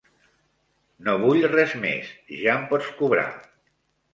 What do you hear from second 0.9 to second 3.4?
No vull res més, ja em pots cobrar.